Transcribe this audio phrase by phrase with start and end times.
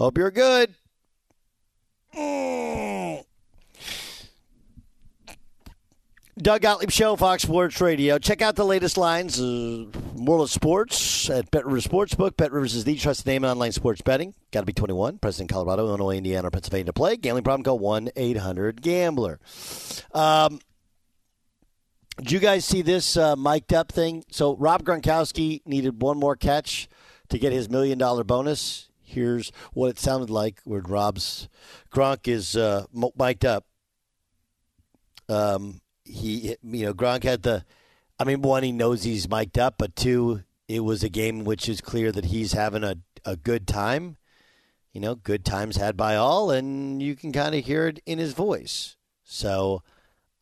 [0.00, 0.74] Hope you're good.
[6.38, 8.16] Doug Gottlieb Show, Fox Sports Radio.
[8.18, 12.38] Check out the latest lines, uh, world of sports at Bet Rivers Sportsbook.
[12.38, 14.32] Bet Rivers is the trusted name in online sports betting.
[14.52, 15.18] Got to be 21.
[15.18, 17.18] Present in Colorado, Illinois, Indiana, or Pennsylvania to play.
[17.18, 17.62] Gambling problem?
[17.62, 19.38] Call 1 800 Gambler.
[20.14, 20.60] Um,
[22.16, 24.24] did you guys see this uh, mic'd up thing?
[24.30, 26.88] So Rob Gronkowski needed one more catch
[27.28, 28.89] to get his million dollar bonus.
[29.10, 31.48] Here's what it sounded like when Rob's
[31.92, 33.66] Gronk is uh, mic'd up.
[35.28, 37.64] Um, he, you know, Gronk had the.
[38.18, 41.68] I mean, one, he knows he's mic'd up, but two, it was a game which
[41.68, 44.16] is clear that he's having a, a good time.
[44.92, 48.18] You know, good times had by all, and you can kind of hear it in
[48.18, 48.96] his voice.
[49.24, 49.82] So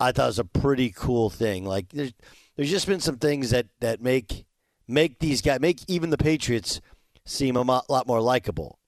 [0.00, 1.64] I thought it was a pretty cool thing.
[1.64, 2.12] Like there's
[2.56, 4.46] there's just been some things that that make
[4.86, 6.80] make these guys make even the Patriots
[7.28, 8.78] seem a lot more likable.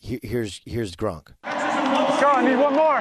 [0.00, 1.28] Here's here's Gronk.
[1.42, 3.00] Go, I need one more.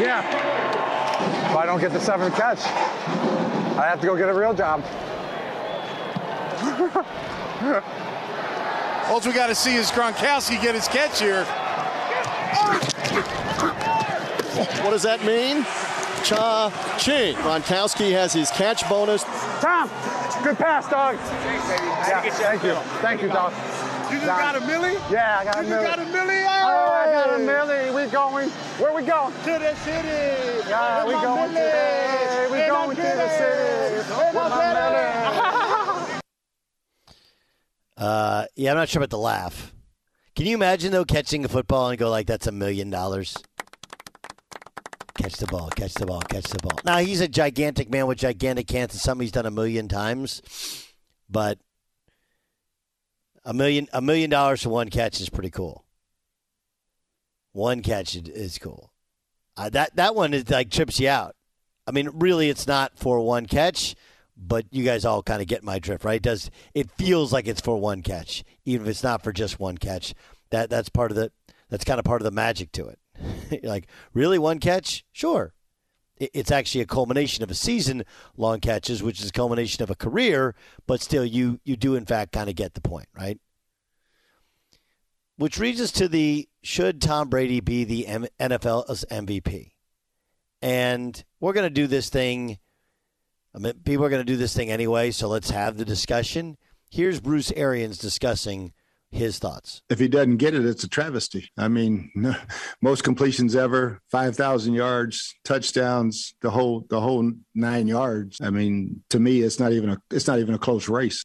[0.00, 1.50] Yeah.
[1.50, 2.60] If I don't get the seventh catch,
[3.76, 4.82] I have to go get a real job.
[9.10, 11.44] All we got to see is Gronkowski get his catch here.
[14.82, 15.66] What does that mean?
[16.24, 17.34] Cha-ching.
[17.36, 19.22] Gronkowski has his catch bonus.
[19.60, 19.88] Tom,
[20.44, 21.16] good pass, dog.
[21.16, 22.74] Yeah, thank you.
[23.00, 23.52] Thank you, dog.
[24.10, 24.94] You just got a millie?
[25.10, 26.42] Yeah, I got a You just got a millie?
[26.44, 27.46] Oh, I got a Hey!
[27.46, 27.94] milli.
[28.04, 28.48] We going?
[28.50, 29.32] Where we going?
[29.32, 30.68] To the city.
[30.68, 31.70] Yeah, we With my going to millie.
[31.70, 33.96] hey, we With going to the city.
[33.96, 36.20] With With my my millie.
[37.96, 39.74] Uh, yeah, I'm not sure about the laugh.
[40.34, 43.36] Can you imagine though catching a football and go like that's a million dollars?
[45.20, 46.80] Catch the ball, catch the ball, catch the ball.
[46.82, 50.40] Now he's a gigantic man with gigantic hands, and something he's done a million times,
[51.28, 51.58] but
[53.44, 55.84] a million a million dollars for one catch is pretty cool.
[57.52, 58.92] One catch is- cool.
[59.56, 61.36] Uh, that that one is like trips you out.
[61.86, 63.94] I mean, really, it's not for one catch,
[64.38, 66.16] but you guys all kind of get my drift, right?
[66.16, 69.60] It does it feels like it's for one catch, even if it's not for just
[69.60, 70.14] one catch?
[70.50, 71.30] That that's part of the
[71.68, 72.99] that's kind of part of the magic to it.
[73.62, 75.04] Like, really, one catch?
[75.12, 75.52] Sure.
[76.18, 78.04] It's actually a culmination of a season
[78.36, 80.54] long catches, which is a culmination of a career,
[80.86, 83.40] but still, you you do in fact kind of get the point, right?
[85.36, 89.72] Which leads us to the should Tom Brady be the M- NFL's MVP?
[90.60, 92.58] And we're going to do this thing.
[93.54, 96.58] I mean, people are going to do this thing anyway, so let's have the discussion.
[96.90, 98.74] Here's Bruce Arians discussing
[99.10, 99.82] his thoughts.
[99.90, 101.50] if he doesn't get it, it's a travesty.
[101.58, 102.34] I mean, no,
[102.82, 108.40] most completions ever, five thousand yards, touchdowns, the whole the whole nine yards.
[108.40, 111.24] I mean, to me, it's not even a it's not even a close race.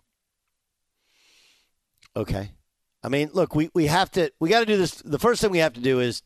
[2.16, 2.52] Okay.
[3.04, 4.96] I mean, look, we, we have to, we got to do this.
[4.96, 6.24] The first thing we have to do is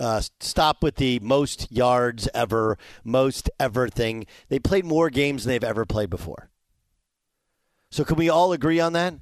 [0.00, 4.26] uh, stop with the most yards ever, most ever thing.
[4.48, 6.50] They played more games than they've ever played before.
[7.90, 9.14] So can we all agree on that?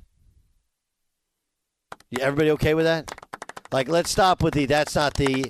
[2.20, 3.10] Everybody okay with that?
[3.72, 5.44] Like, let's stop with the, that's not the,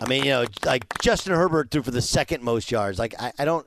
[0.00, 2.98] I mean, you know, like Justin Herbert threw for the second most yards.
[2.98, 3.66] Like, I, I don't,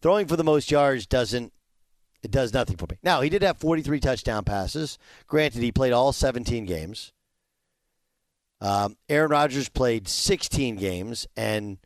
[0.00, 1.52] throwing for the most yards doesn't,
[2.22, 2.98] it does nothing for me.
[3.02, 4.98] Now, he did have 43 touchdown passes.
[5.26, 7.12] Granted, he played all 17 games.
[8.60, 11.78] Um, Aaron Rodgers played 16 games and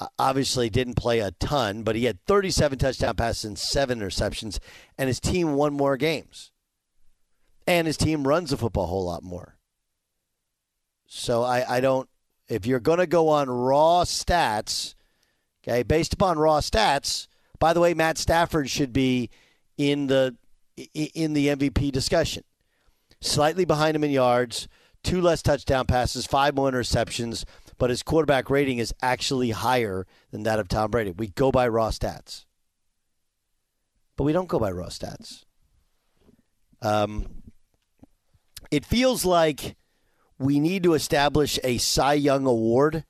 [0.00, 4.58] uh, obviously didn't play a ton, but he had 37 touchdown passes and seven interceptions,
[4.98, 6.50] and his team won more games.
[7.66, 9.56] And his team runs the football a whole lot more.
[11.06, 12.08] So I, I don't,
[12.48, 14.94] if you're going to go on raw stats,
[15.62, 17.28] okay, based upon raw stats,
[17.58, 19.30] by the way, Matt Stafford should be
[19.78, 20.36] in the
[20.92, 22.42] in the MVP discussion.
[23.20, 24.68] Slightly behind him in yards,
[25.02, 27.44] two less touchdown passes, five more interceptions,
[27.78, 31.12] but his quarterback rating is actually higher than that of Tom Brady.
[31.12, 32.44] We go by raw stats.
[34.16, 35.44] But we don't go by raw stats.
[36.82, 37.43] Um,
[38.70, 39.76] it feels like
[40.38, 43.04] we need to establish a Cy Young Award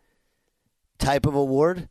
[0.99, 1.89] type of award.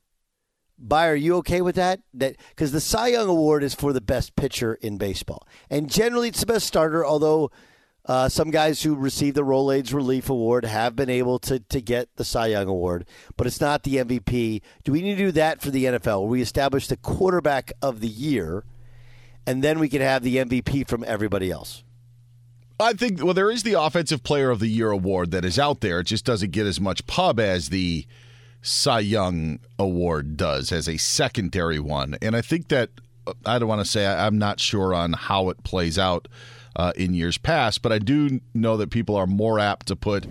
[0.77, 2.01] By, are you okay with that?
[2.13, 6.27] That because the Cy Young Award is for the best pitcher in baseball, and generally
[6.29, 7.05] it's the best starter.
[7.05, 7.51] Although
[8.05, 12.09] Uh, some guys who receive the Rolaids Relief Award have been able to, to get
[12.17, 13.07] the Cy Young Award,
[13.37, 14.61] but it's not the MVP.
[14.83, 16.27] Do we need to do that for the NFL?
[16.27, 18.65] We establish the quarterback of the year,
[19.47, 21.85] and then we can have the MVP from everybody else?
[22.79, 25.81] I think well, there is the Offensive Player of the Year award that is out
[25.81, 25.99] there.
[25.99, 28.05] It just doesn't get as much pub as the
[28.61, 32.15] Cy Young Award does as a secondary one.
[32.21, 32.89] And I think that
[33.45, 36.27] I don't want to say I, I'm not sure on how it plays out
[36.75, 40.25] uh, in years past, but I do know that people are more apt to put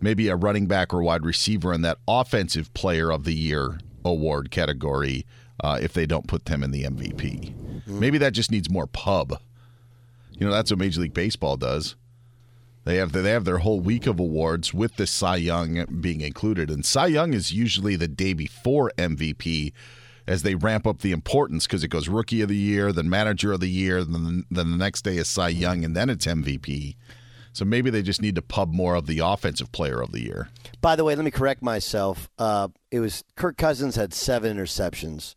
[0.00, 4.50] maybe a running back or wide receiver in that Offensive Player of the Year award
[4.50, 5.24] category
[5.64, 7.54] uh, if they don't put them in the MVP.
[7.86, 9.40] Maybe that just needs more pub.
[10.38, 11.96] You know, that's what Major League Baseball does.
[12.84, 16.70] They have they have their whole week of awards with the Cy Young being included,
[16.70, 19.72] and Cy Young is usually the day before MVP
[20.26, 23.52] as they ramp up the importance because it goes Rookie of the Year, then Manager
[23.52, 26.94] of the Year, then then the next day is Cy Young, and then it's MVP.
[27.52, 30.50] So maybe they just need to pub more of the Offensive Player of the Year.
[30.82, 32.28] By the way, let me correct myself.
[32.38, 35.34] Uh, it was Kirk Cousins had seven interceptions,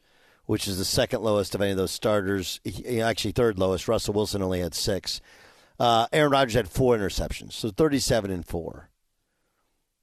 [0.49, 2.59] which is the second lowest of any of those starters.
[2.63, 3.87] He- Actually, third lowest.
[3.87, 5.21] Russell Wilson only had six.
[5.79, 8.89] Uh, Aaron Rodgers had four interceptions, so thirty-seven and four.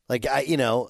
[0.08, 0.88] Like I, you know,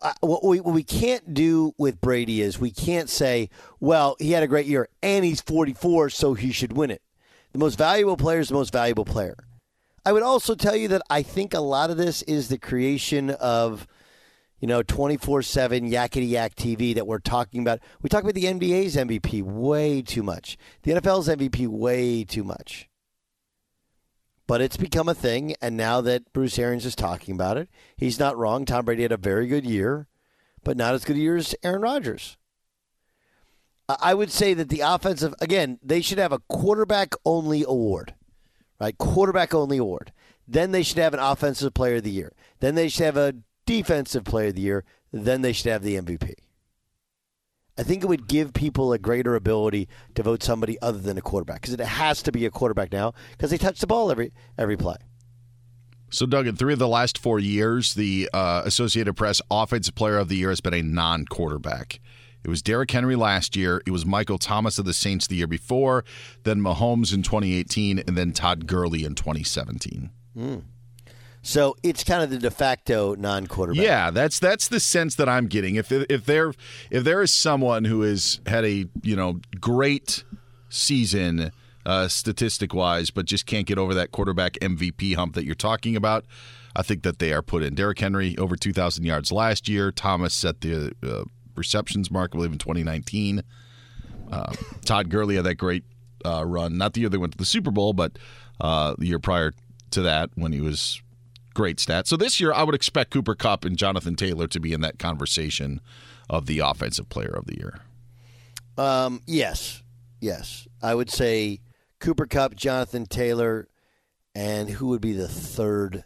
[0.00, 4.30] I, what we what we can't do with Brady is we can't say, well, he
[4.30, 7.02] had a great year and he's forty-four, so he should win it.
[7.50, 9.34] The most valuable player is the most valuable player.
[10.06, 13.30] I would also tell you that I think a lot of this is the creation
[13.30, 13.88] of,
[14.64, 17.80] you know, 24 7 yakety yak TV that we're talking about.
[18.00, 22.88] We talk about the NBA's MVP way too much, the NFL's MVP way too much.
[24.46, 27.68] But it's become a thing, and now that Bruce Arians is talking about it,
[27.98, 28.64] he's not wrong.
[28.64, 30.08] Tom Brady had a very good year,
[30.62, 32.38] but not as good a year as Aaron Rodgers.
[33.86, 38.14] I I would say that the offensive, again, they should have a quarterback only award
[38.80, 38.96] right?
[38.96, 40.12] Quarterback only award.
[40.48, 42.32] Then they should have an offensive player of the year.
[42.60, 43.34] Then they should have a
[43.66, 44.84] defensive player of the year.
[45.12, 46.34] Then they should have the MVP.
[47.76, 51.20] I think it would give people a greater ability to vote somebody other than a
[51.20, 54.32] quarterback because it has to be a quarterback now because they touch the ball every
[54.56, 54.96] every play.
[56.10, 60.18] So, Doug, in three of the last four years, the uh, Associated Press Offensive Player
[60.18, 61.98] of the Year has been a non quarterback.
[62.44, 63.82] It was Derrick Henry last year.
[63.86, 66.04] It was Michael Thomas of the Saints the year before,
[66.44, 70.10] then Mahomes in 2018, and then Todd Gurley in 2017.
[71.44, 73.84] So it's kind of the de facto non-quarterback.
[73.84, 75.76] Yeah, that's that's the sense that I'm getting.
[75.76, 76.54] If if there
[76.90, 80.24] if there is someone who has had a you know great
[80.70, 81.52] season
[81.84, 85.96] uh, statistic wise, but just can't get over that quarterback MVP hump that you're talking
[85.96, 86.24] about,
[86.74, 87.74] I think that they are put in.
[87.74, 89.92] Derrick Henry over 2,000 yards last year.
[89.92, 91.24] Thomas set the uh,
[91.54, 93.42] receptions mark, I believe, in 2019.
[94.32, 94.54] Uh,
[94.86, 95.84] Todd Gurley had that great
[96.24, 98.18] uh, run, not the year they went to the Super Bowl, but
[98.60, 99.52] uh, the year prior
[99.90, 101.02] to that when he was
[101.54, 102.08] great stats.
[102.08, 104.98] So this year, I would expect Cooper Kupp and Jonathan Taylor to be in that
[104.98, 105.80] conversation
[106.28, 107.80] of the offensive player of the year.
[108.76, 109.82] Um, yes,
[110.20, 110.66] yes.
[110.82, 111.60] I would say
[112.00, 113.68] Cooper Kupp, Jonathan Taylor,
[114.34, 116.04] and who would be the third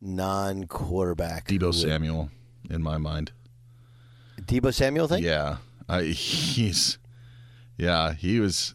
[0.00, 1.48] non-quarterback?
[1.48, 2.30] Deebo Samuel,
[2.70, 3.32] in my mind.
[4.40, 5.24] Deebo Samuel thing?
[5.24, 5.56] Yeah,
[5.88, 6.98] I, he's
[7.78, 8.74] yeah he was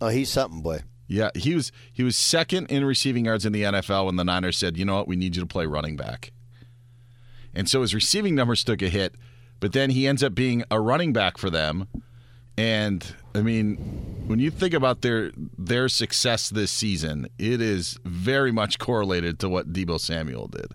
[0.00, 0.80] Oh, he's something, boy.
[1.10, 4.56] Yeah he was he was second in receiving yards in the NFL when the Niners
[4.56, 6.30] said you know what we need you to play running back,
[7.52, 9.16] and so his receiving numbers took a hit,
[9.58, 11.88] but then he ends up being a running back for them,
[12.56, 13.74] and I mean
[14.28, 19.48] when you think about their their success this season, it is very much correlated to
[19.48, 20.68] what Deebo Samuel did.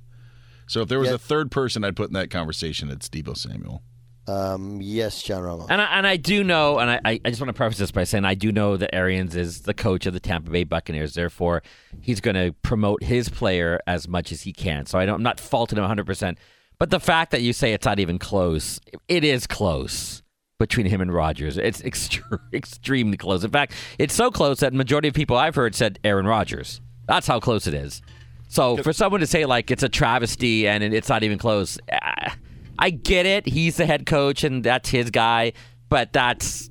[0.68, 3.84] So if there was a third person I'd put in that conversation, it's Deebo Samuel.
[4.28, 5.68] Um, yes, John Romo.
[5.70, 8.06] And I, and I do know, and I, I just want to preface this by
[8.06, 11.14] saying I do know that Arians is the coach of the Tampa Bay Buccaneers.
[11.14, 11.62] Therefore,
[12.02, 14.86] he's going to promote his player as much as he can.
[14.88, 16.06] So I don't, I'm not faulting him 100.
[16.06, 16.38] percent
[16.80, 20.24] But the fact that you say it's not even close, it is close
[20.58, 21.58] between him and Rodgers.
[21.58, 23.44] It's extre- extremely close.
[23.44, 26.82] In fact, it's so close that majority of people I've heard said Aaron Rodgers.
[27.08, 28.02] That's how close it is.
[28.48, 32.36] So for someone to say like it's a travesty and it's not even close, ah,
[32.80, 33.48] I get it.
[33.48, 35.54] He's the head coach and that's his guy,
[35.90, 36.70] but that's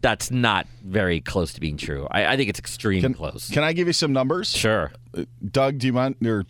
[0.00, 2.06] that's not very close to being true.
[2.10, 3.48] I, I think it's extremely close.
[3.50, 4.50] Can I give you some numbers?
[4.50, 4.92] sure.
[5.16, 6.16] Uh, Doug, do you mind?
[6.26, 6.44] Or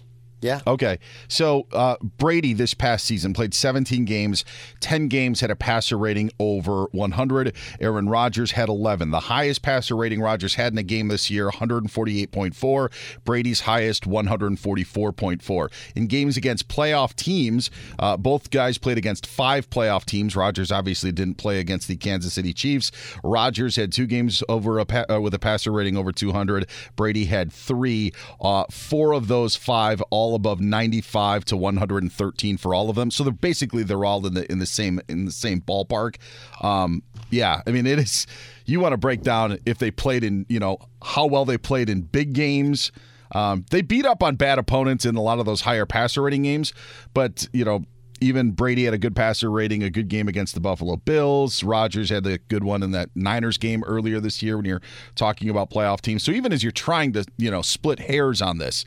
[0.45, 0.61] Yeah.
[0.67, 0.99] Okay.
[1.27, 4.45] So uh, Brady this past season played 17 games.
[4.81, 7.57] 10 games had a passer rating over 100.
[7.81, 9.11] Aaron Rodgers had 11.
[9.11, 12.93] The highest passer rating Rodgers had in a game this year, 148.4.
[13.25, 15.73] Brady's highest, 144.4.
[15.97, 20.37] In games against playoff teams, uh, both guys played against five playoff teams.
[20.37, 22.93] Rodgers obviously didn't play against the Kansas City Chiefs.
[23.23, 26.69] Rodgers had two games over a pa- uh, with a passer rating over 200.
[26.97, 28.13] Brady had three.
[28.43, 33.11] Uh, four of those five all above 95 to 113 for all of them.
[33.11, 36.17] So they're basically they're all in the in the same in the same ballpark.
[36.63, 38.27] Um, yeah, I mean it is.
[38.67, 41.89] You want to break down if they played in you know how well they played
[41.89, 42.93] in big games.
[43.33, 46.43] Um, they beat up on bad opponents in a lot of those higher passer rating
[46.43, 46.73] games,
[47.13, 47.85] but you know
[48.21, 51.63] even Brady had a good passer rating, a good game against the Buffalo Bills.
[51.63, 54.83] Rodgers had a good one in that Niners game earlier this year when you're
[55.15, 56.23] talking about playoff teams.
[56.23, 58.85] So even as you're trying to, you know, split hairs on this,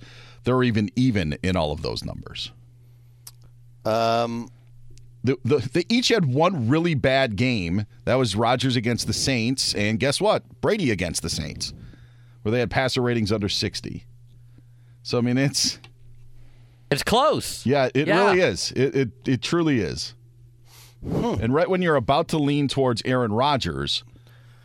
[0.47, 2.51] they're even even in all of those numbers.
[3.85, 4.49] Um,
[5.23, 7.85] The, the, they each had one really bad game.
[8.05, 10.43] That was Rodgers against the Saints, and guess what?
[10.61, 11.73] Brady against the Saints,
[12.43, 14.05] where they had passer ratings under 60.
[15.03, 15.79] So I mean, it's
[16.89, 17.65] It's close.
[17.65, 18.25] Yeah, it Yeah.
[18.25, 18.71] really is.
[18.71, 20.13] It it, it truly is.
[21.03, 24.03] And right when you're about to lean towards Aaron Rodgers,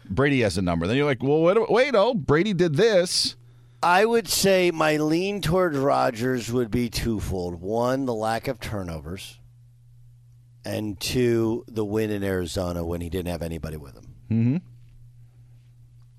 [0.08, 0.86] Brady has a number.
[0.86, 3.36] Then you're like, well, wait, wait oh, Brady did this.
[3.82, 7.60] I would say my lean toward Rodgers would be twofold.
[7.60, 9.38] One, the lack of turnovers,
[10.64, 14.14] and two, the win in Arizona when he didn't have anybody with him.
[14.28, 14.56] Hmm.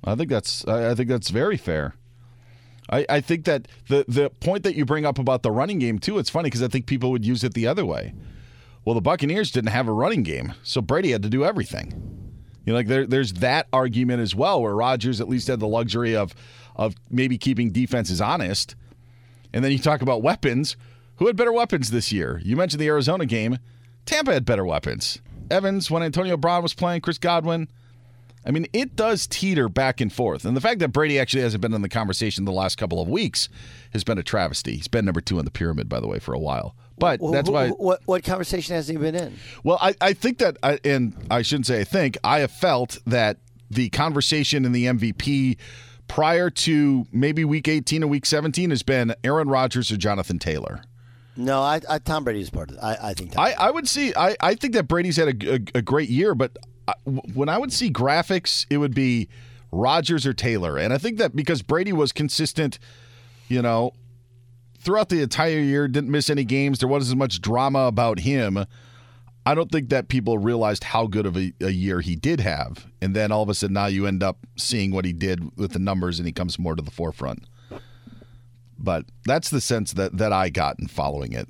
[0.03, 1.96] I think that's I I think that's very fair.
[2.89, 6.00] I, I think that the the point that you bring up about the running game
[6.00, 8.13] too, it's funny because I think people would use it the other way.
[8.84, 12.34] Well, the Buccaneers didn't have a running game, so Brady had to do everything.
[12.65, 15.67] You know, like there, there's that argument as well, where Rodgers at least had the
[15.67, 16.36] luxury of
[16.75, 18.75] of maybe keeping defenses honest.
[19.53, 20.75] And then you talk about weapons.
[21.18, 22.42] Who had better weapons this year?
[22.44, 23.60] You mentioned the Arizona game.
[24.06, 25.20] Tampa had better weapons.
[25.51, 27.68] Evans, when Antonio Brown was playing, Chris Godwin.
[28.46, 30.44] I mean, it does teeter back and forth.
[30.44, 33.08] And the fact that Brady actually hasn't been in the conversation the last couple of
[33.08, 33.48] weeks
[33.94, 34.75] has been a travesty.
[34.75, 36.75] He's been number two in the pyramid, by the way, for a while.
[36.98, 37.70] But Wh- that's wh- why.
[37.70, 39.38] What what conversation has he been in?
[39.63, 42.98] Well, I, I think that, I, and I shouldn't say I think, I have felt
[43.06, 43.38] that
[43.72, 45.58] the conversation in the MVP
[46.13, 50.84] prior to maybe week 18 and week 17 has been Aaron Rodgers or Jonathan Taylor.
[51.36, 52.84] No, I, I Tom Brady is part of it.
[52.84, 53.32] I, I think.
[53.32, 56.10] Tom I, I would see, I, I think that Brady's had a, a, a great
[56.10, 56.55] year, but
[56.88, 59.27] I, when I would see graphics, it would be
[59.72, 60.77] Rodgers or Taylor.
[60.77, 62.77] And I think that because Brady was consistent,
[63.48, 63.93] you know,
[64.77, 68.67] throughout the entire year, didn't miss any games, there wasn't as much drama about him.
[69.46, 72.88] I don't think that people realized how good of a, a year he did have.
[73.02, 75.74] And then all of a sudden now you end up seeing what he did with
[75.74, 77.46] the numbers and he comes more to the forefront.
[78.78, 81.48] But that's the sense that, that I got in following it.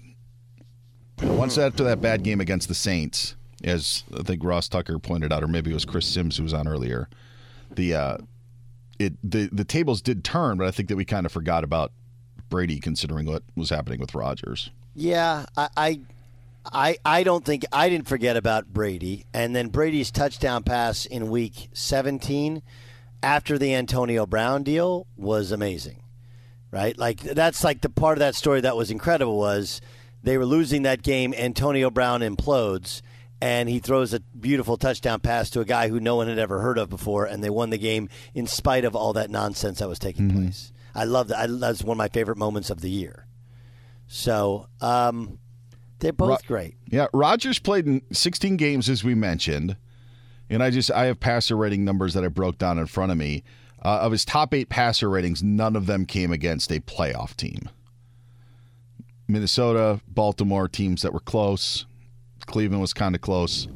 [1.22, 5.44] Once after that bad game against the Saints, as I think Ross Tucker pointed out,
[5.44, 7.08] or maybe it was Chris Sims who was on earlier,
[7.72, 8.18] the uh,
[9.00, 11.92] it the the tables did turn, but I think that we kind of forgot about
[12.50, 14.70] Brady considering what was happening with Rodgers.
[14.96, 16.00] Yeah, I, I,
[16.65, 21.29] I, I don't think I didn't forget about Brady, and then Brady's touchdown pass in
[21.29, 22.62] Week 17
[23.22, 26.03] after the Antonio Brown deal was amazing,
[26.72, 26.98] right?
[26.98, 29.82] Like that's like the part of that story that was incredible was
[30.24, 31.34] they were losing that game.
[31.34, 33.01] Antonio Brown implodes.
[33.41, 36.62] And he throws a beautiful touchdown pass to a guy who no one had ever
[36.62, 39.89] heard of before, and they won the game in spite of all that nonsense that
[39.89, 40.72] was taking place.
[40.96, 41.38] I love that.
[41.38, 43.27] I, that's one of my favorite moments of the year.
[44.08, 45.39] So um,
[46.03, 46.75] they're both Ro- great.
[46.89, 49.77] Yeah, Rodgers played in 16 games as we mentioned,
[50.50, 53.17] and I just I have passer rating numbers that I broke down in front of
[53.17, 53.43] me.
[53.81, 57.69] Uh, of his top eight passer ratings, none of them came against a playoff team.
[59.27, 61.86] Minnesota, Baltimore, teams that were close.
[62.45, 63.67] Cleveland was kind of close.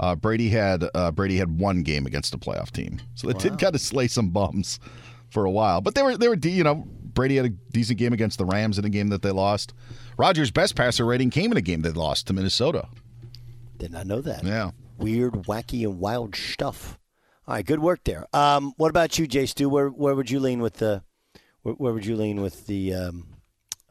[0.00, 3.58] Uh, Brady had uh, Brady had one game against a playoff team, so they did
[3.58, 4.80] kind of slay some bums
[5.30, 5.80] for a while.
[5.80, 8.78] But they were they were you know Brady had a decent game against the Rams
[8.78, 9.74] in a game that they lost.
[10.18, 12.88] Rodgers' best passer rating came in a game they lost to Minnesota.
[13.78, 14.44] Did not know that.
[14.44, 14.72] Yeah.
[14.98, 16.98] Weird, wacky, and wild stuff.
[17.46, 18.26] All right, good work there.
[18.34, 19.68] Um, what about you, Jay Stu?
[19.68, 21.02] Where where would you lean with the
[21.62, 23.26] where, where would you lean with the um,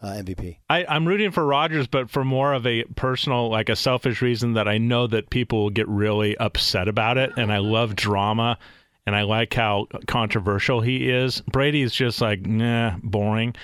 [0.02, 0.58] uh, MVP?
[0.70, 4.54] I, I'm rooting for Rodgers, but for more of a personal, like a selfish reason
[4.54, 7.32] that I know that people will get really upset about it.
[7.38, 8.60] And I love drama
[9.06, 11.42] and I like how controversial he is.
[11.42, 13.56] Brady is just like, nah, boring.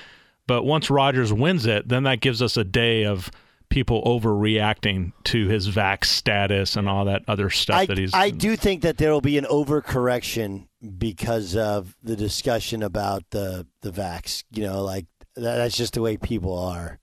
[0.48, 3.32] But once Rodgers wins it, then that gives us a day of
[3.70, 8.14] people overreacting to his vax status and all that other stuff I, that he's.
[8.14, 13.66] I do think that there will be an overcorrection because of the discussion about the
[13.82, 14.44] the vax.
[14.52, 17.00] You know, like that, that's just the way people are.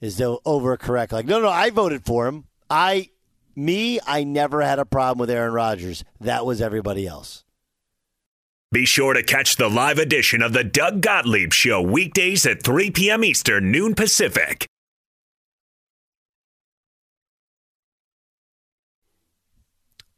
[0.00, 1.12] is they'll overcorrect.
[1.12, 2.44] Like, no, no, I voted for him.
[2.68, 3.10] I,
[3.54, 6.04] me, I never had a problem with Aaron Rodgers.
[6.20, 7.44] That was everybody else.
[8.72, 12.90] Be sure to catch the live edition of the Doug Gottlieb Show weekdays at 3
[12.90, 13.22] p.m.
[13.22, 14.66] Eastern, noon Pacific.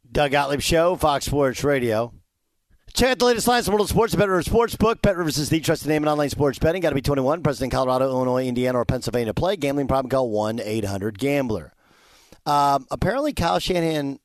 [0.09, 2.13] Doug Gottlieb Show, Fox Sports Radio.
[2.93, 5.01] Check out the latest lines from World of Sports, Bet Rivers Sportsbook.
[5.01, 6.81] Bet Rivers is the trusted name in online sports betting.
[6.81, 9.57] Got to be 21, President Colorado, Illinois, Indiana, or Pennsylvania to play.
[9.57, 11.73] Gambling problem, call 1-800-GAMBLER.
[12.45, 14.19] Um, apparently, Kyle Shanahan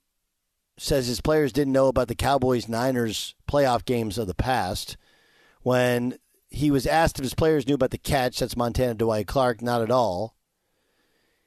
[0.82, 4.96] says his players didn't know about the Cowboys-Niners playoff games of the past.
[5.62, 6.16] When
[6.49, 9.82] he was asked if his players knew about the catch, that's Montana Dwight Clark, not
[9.82, 10.34] at all.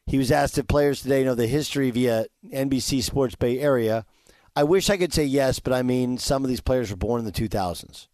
[0.06, 4.06] He was asked if players today know the history via NBC Sports Bay Area.
[4.56, 7.20] I wish I could say yes, but I mean, some of these players were born
[7.20, 8.08] in the 2000s.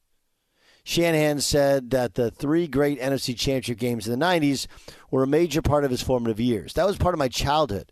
[0.85, 4.67] Shanahan said that the three great NFC championship games in the 90s
[5.11, 6.73] were a major part of his formative years.
[6.73, 7.91] That was part of my childhood.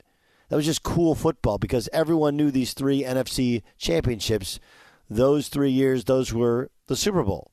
[0.49, 4.59] That was just cool football because everyone knew these three NFC championships.
[5.09, 7.51] Those three years, those were the Super Bowl.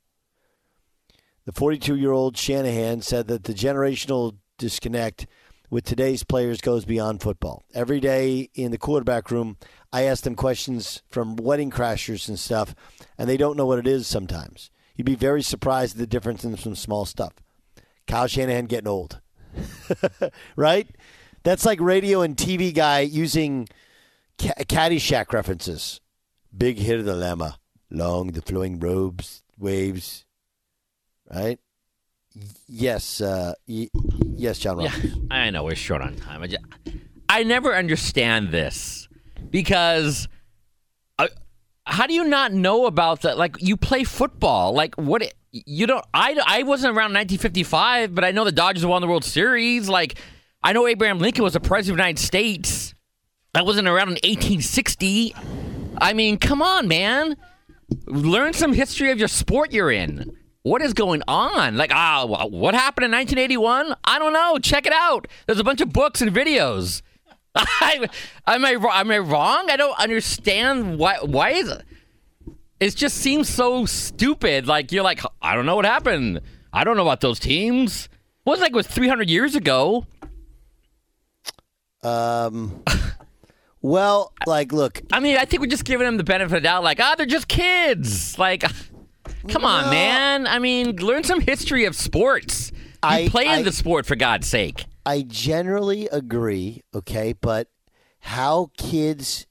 [1.45, 5.27] The 42 year old Shanahan said that the generational disconnect
[5.71, 7.65] with today's players goes beyond football.
[7.75, 9.57] Every day in the quarterback room,
[9.93, 12.75] I ask them questions from wedding crashers and stuff,
[13.19, 14.71] and they don't know what it is sometimes.
[14.95, 17.33] You'd be very surprised at the difference in some small stuff.
[18.07, 19.21] Kyle Shanahan getting old,
[20.57, 20.89] right?
[21.45, 23.69] That's like radio and TV guy using
[24.39, 26.01] ca- Caddyshack references.
[26.57, 27.59] Big hit of the llama,
[27.91, 30.25] long the flowing robes, waves,
[31.31, 31.59] right?
[32.67, 33.91] Yes, uh, y-
[34.35, 34.93] yes, John Yeah,
[35.31, 36.43] I know we're short on time.
[36.43, 36.63] I, just,
[37.29, 39.09] I never understand this
[39.51, 40.27] because
[41.19, 41.29] uh,
[41.87, 43.37] how do you not know about that?
[43.39, 45.23] Like you play football, like what?
[45.23, 46.05] it- You don't.
[46.15, 49.89] I I wasn't around 1955, but I know the Dodgers won the World Series.
[49.89, 50.19] Like
[50.64, 52.94] I know Abraham Lincoln was the president of the United States.
[53.54, 55.35] I wasn't around in 1860.
[55.99, 57.37] I mean, come on, man.
[58.06, 60.35] Learn some history of your sport you're in.
[60.62, 61.76] What is going on?
[61.76, 63.94] Like, ah, wh- what happened in 1981?
[64.04, 64.59] I don't know.
[64.59, 65.28] Check it out.
[65.47, 67.02] There's a bunch of books and videos.
[67.54, 68.09] I,
[68.47, 69.68] am I am I wrong?
[69.68, 71.18] I don't understand why.
[71.21, 71.83] Why is it?
[72.80, 74.66] It just seems so stupid.
[74.66, 76.40] Like you're like, I don't know what happened.
[76.73, 78.09] I don't know about those teams.
[78.47, 80.06] It was like it was 300 years ago.
[82.04, 82.82] Um,
[83.82, 86.67] well, like, look, I mean, I think we're just giving them the benefit of the
[86.67, 86.84] doubt.
[86.84, 88.38] Like, ah, they're just kids.
[88.38, 88.64] Like,
[89.49, 90.47] come on, man.
[90.47, 92.71] I mean, learn some history of sports.
[92.75, 94.86] You I- play I- in the sport for God's sake.
[95.06, 97.69] I generally agree, okay, but
[98.21, 99.47] how kids.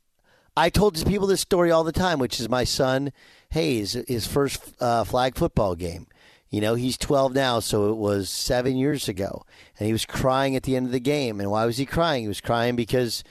[0.58, 3.12] I told people this story all the time, which is my son
[3.52, 6.08] Hayes, his first uh, flag football game.
[6.54, 9.44] You know, he's 12 now, so it was seven years ago.
[9.80, 11.40] And he was crying at the end of the game.
[11.40, 12.22] And why was he crying?
[12.22, 13.24] He was crying because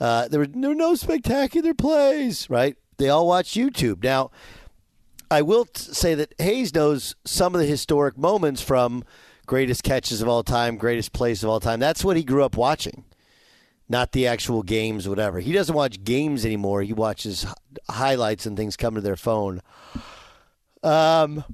[0.00, 2.76] uh, there, were, were no spectacular plays, right?
[2.96, 4.02] They all watch YouTube.
[4.02, 4.32] Now,
[5.30, 9.04] I will t- say that Hayes knows some of the historic moments from
[9.46, 11.78] greatest catches of all time, greatest plays of all time.
[11.78, 13.04] That's what he grew up watching,
[13.88, 15.38] not the actual games, whatever.
[15.38, 16.82] He doesn't watch games anymore.
[16.82, 17.52] He watches h-
[17.88, 19.62] highlights and things come to their phone.
[20.82, 21.44] Um,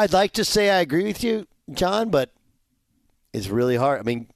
[0.00, 2.32] I'd like to say I agree with you, John, but
[3.34, 4.00] it's really hard.
[4.00, 4.28] I mean,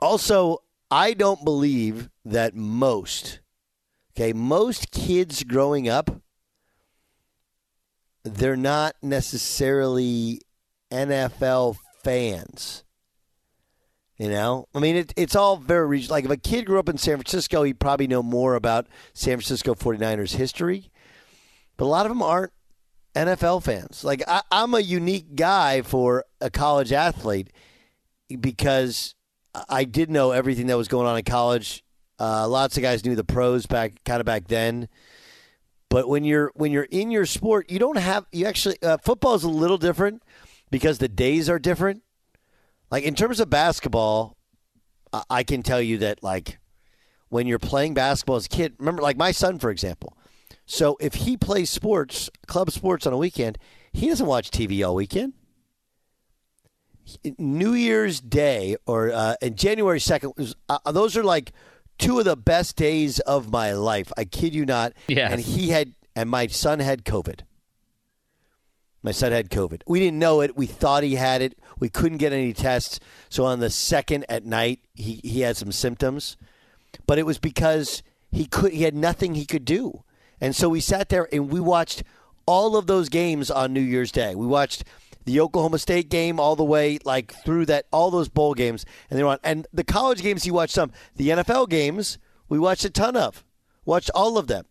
[0.00, 3.40] also, I don't believe that most,
[4.14, 6.22] okay, most kids growing up
[8.22, 10.40] they're not necessarily
[10.92, 12.84] NFL fans.
[14.16, 16.14] You know, I mean, it, it's all very regional.
[16.14, 19.38] Like, if a kid grew up in San Francisco, he'd probably know more about San
[19.38, 20.92] Francisco 49ers history.
[21.76, 22.52] But a lot of them aren't
[23.16, 24.04] NFL fans.
[24.04, 27.50] Like, I, I'm a unique guy for a college athlete
[28.40, 29.14] because
[29.68, 31.82] I did know everything that was going on in college.
[32.18, 34.88] Uh, lots of guys knew the pros back, kind of back then.
[35.88, 39.34] But when you're when you're in your sport, you don't have you actually uh, football
[39.34, 40.22] is a little different
[40.70, 42.02] because the days are different.
[42.90, 44.36] Like in terms of basketball,
[45.12, 46.58] I, I can tell you that like
[47.28, 50.16] when you're playing basketball as a kid, remember like my son for example.
[50.66, 53.56] So if he plays sports, club sports on a weekend,
[53.92, 55.32] he doesn't watch TV all weekend.
[57.38, 61.52] New Year's Day or uh, and January second was uh, those are like
[61.98, 64.12] two of the best days of my life.
[64.16, 64.92] I kid you not.
[65.06, 65.30] Yes.
[65.30, 67.40] And he had and my son had COVID.
[69.02, 69.82] My son had COVID.
[69.86, 70.56] We didn't know it.
[70.56, 71.56] We thought he had it.
[71.78, 72.98] We couldn't get any tests.
[73.28, 76.36] So on the second at night, he, he had some symptoms,
[77.06, 78.02] but it was because
[78.32, 80.02] he could he had nothing he could do,
[80.40, 82.02] and so we sat there and we watched
[82.46, 84.34] all of those games on New Year's Day.
[84.34, 84.84] We watched
[85.24, 89.18] the Oklahoma State game all the way like through that all those bowl games, and
[89.18, 89.38] they were on.
[89.42, 90.92] And the college games he watched some.
[91.16, 92.18] The NFL games
[92.48, 93.44] we watched a ton of.
[93.84, 94.64] Watched all of them.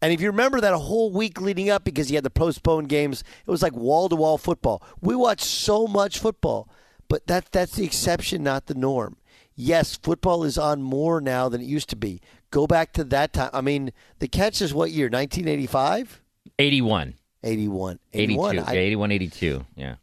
[0.00, 3.22] And if you remember that whole week leading up, because he had the postponed games,
[3.46, 4.82] it was like wall to wall football.
[5.00, 6.68] We watched so much football,
[7.08, 9.16] but that that's the exception, not the norm.
[9.54, 12.20] Yes, football is on more now than it used to be.
[12.52, 13.48] Go back to that time.
[13.54, 15.06] I mean, the catch is what year?
[15.06, 16.20] 1985?
[16.58, 17.14] 81.
[17.42, 17.98] 81.
[18.12, 18.22] 82.
[18.22, 18.54] 81.
[18.54, 19.66] yeah, I, 81, 82.
[19.74, 19.94] Yeah.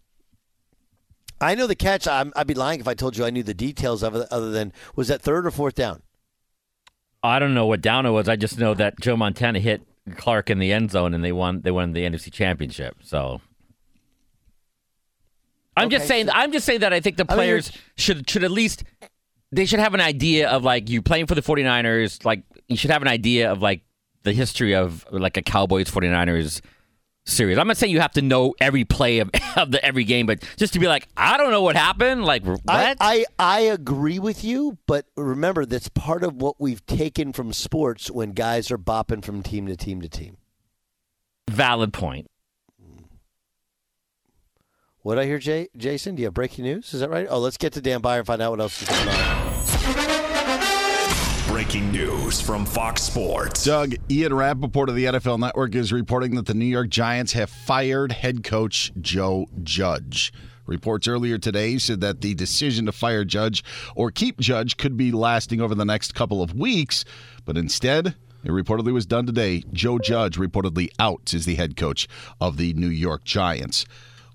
[1.39, 2.07] I know the catch.
[2.07, 4.49] I'm, I'd be lying if I told you I knew the details of it, other
[4.49, 6.01] than was that third or fourth down?
[7.21, 8.27] I don't know what down it was.
[8.27, 9.83] I just know that Joe Montana hit
[10.17, 12.97] Clark in the end zone and they won they won the NFC championship.
[13.03, 13.41] So
[15.77, 18.27] I'm just saying so- I'm just saying that I think the I mean, players should
[18.27, 18.83] should at least
[19.51, 22.91] they should have an idea of like you playing for the 49ers, like you should
[22.91, 23.81] have an idea of like
[24.23, 26.62] the history of like a Cowboys 49ers
[27.25, 27.57] series.
[27.57, 30.43] I'm not saying you have to know every play of, of the every game, but
[30.57, 32.25] just to be like, I don't know what happened.
[32.25, 32.62] Like what?
[32.67, 37.53] I, I, I agree with you, but remember that's part of what we've taken from
[37.53, 40.38] sports when guys are bopping from team to team to team.
[41.49, 42.27] Valid point.
[45.01, 46.15] What I hear, Jay, Jason?
[46.15, 46.93] Do you have breaking news?
[46.93, 47.25] Is that right?
[47.29, 49.38] Oh, let's get to Dan Beyer and find out what else is going on.
[51.69, 53.63] Breaking news from Fox Sports.
[53.63, 57.47] Doug, Ian Rapoport of the NFL Network is reporting that the New York Giants have
[57.47, 60.34] fired head coach Joe Judge.
[60.65, 63.63] Reports earlier today said that the decision to fire Judge
[63.95, 67.05] or keep Judge could be lasting over the next couple of weeks,
[67.45, 69.63] but instead, it reportedly was done today.
[69.71, 72.08] Joe Judge reportedly out as the head coach
[72.41, 73.86] of the New York Giants.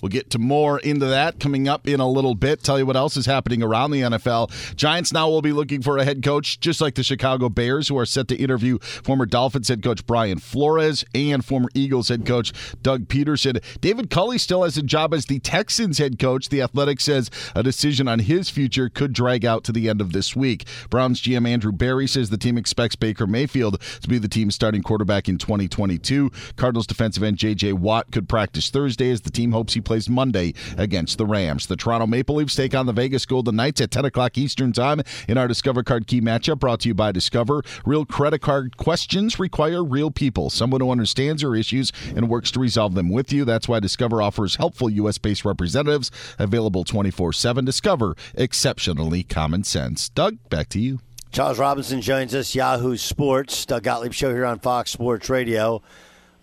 [0.04, 2.62] We'll get to more into that coming up in a little bit.
[2.62, 4.76] Tell you what else is happening around the NFL.
[4.76, 7.96] Giants now will be looking for a head coach, just like the Chicago Bears, who
[7.96, 12.52] are set to interview former Dolphins head coach Brian Flores and former Eagles head coach
[12.82, 13.64] Doug Pederson.
[13.80, 16.50] David Culley still has a job as the Texans head coach.
[16.50, 20.12] The Athletic says a decision on his future could drag out to the end of
[20.12, 20.66] this week.
[20.90, 24.82] Browns GM Andrew Berry says the team expects Baker Mayfield to be the team's starting
[24.82, 26.30] quarterback in 2022.
[26.56, 27.72] Cardinals defensive end J.J.
[27.72, 31.66] Watt could practice Thursday as the team hopes he plays Monday against the Rams.
[31.66, 35.00] The Toronto Maple Leafs take on the Vegas Golden Knights at 10 o'clock Eastern Time
[35.28, 37.62] in our Discover Card Key matchup brought to you by Discover.
[37.86, 42.60] Real credit card questions require real people, someone who understands your issues and works to
[42.60, 43.44] resolve them with you.
[43.44, 45.18] That's why Discover offers helpful U.S.
[45.18, 47.64] based representatives available 24 7.
[47.64, 50.08] Discover exceptionally common sense.
[50.08, 51.00] Doug, back to you.
[51.34, 55.82] Charles Robinson joins us, Yahoo Sports, Doug Gottlieb show here on Fox Sports Radio.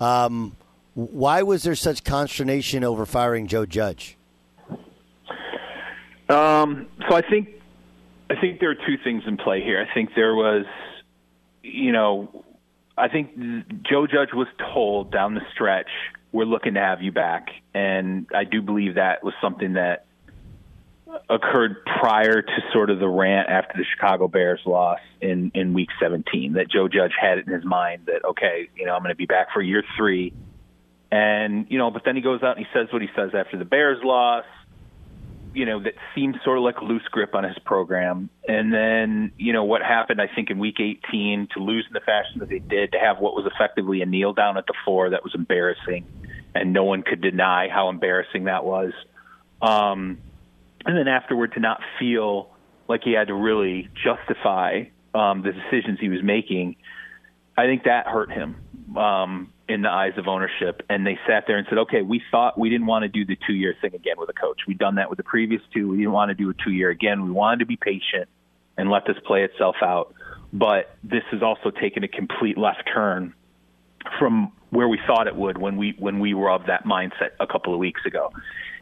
[0.01, 0.57] Um,
[0.93, 4.17] why was there such consternation over firing Joe Judge?
[6.29, 7.49] Um, so I think
[8.29, 9.85] I think there are two things in play here.
[9.85, 10.65] I think there was,
[11.63, 12.45] you know,
[12.97, 13.37] I think
[13.83, 15.89] Joe Judge was told down the stretch,
[16.31, 20.05] "We're looking to have you back," and I do believe that was something that
[21.29, 25.89] occurred prior to sort of the rant after the Chicago Bears loss in in Week
[25.99, 26.53] 17.
[26.53, 29.15] That Joe Judge had it in his mind that okay, you know, I'm going to
[29.15, 30.31] be back for year three,
[31.11, 33.57] and you know, but then he goes out and he says what he says after
[33.57, 34.45] the Bears loss
[35.53, 38.29] you know, that seems sort of like a loose grip on his program.
[38.47, 41.99] And then, you know, what happened, I think, in week 18 to lose in the
[41.99, 45.09] fashion that they did, to have what was effectively a kneel down at the four
[45.09, 46.05] that was embarrassing.
[46.55, 48.93] And no one could deny how embarrassing that was.
[49.61, 50.19] Um,
[50.85, 52.49] and then afterward, to not feel
[52.87, 56.77] like he had to really justify um, the decisions he was making,
[57.57, 58.55] I think that hurt him.
[58.97, 62.57] Um, in the eyes of ownership and they sat there and said okay we thought
[62.57, 64.61] we didn't want to do the two year thing again with a coach.
[64.67, 65.89] We'd done that with the previous two.
[65.89, 67.23] We didn't want to do a two year again.
[67.23, 68.29] We wanted to be patient
[68.77, 70.13] and let this play itself out.
[70.53, 73.33] But this has also taken a complete left turn
[74.19, 77.47] from where we thought it would when we when we were of that mindset a
[77.47, 78.31] couple of weeks ago.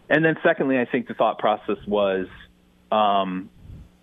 [0.09, 2.27] And then secondly i think the thought process was
[2.91, 3.49] um